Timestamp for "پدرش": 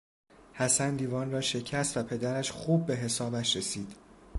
2.03-2.51